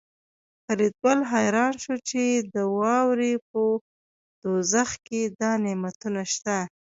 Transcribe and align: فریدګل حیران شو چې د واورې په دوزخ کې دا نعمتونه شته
فریدګل 0.65 1.19
حیران 1.31 1.73
شو 1.83 1.95
چې 2.09 2.23
د 2.53 2.55
واورې 2.77 3.33
په 3.49 3.61
دوزخ 4.41 4.89
کې 5.07 5.21
دا 5.39 5.51
نعمتونه 5.65 6.21
شته 6.33 6.57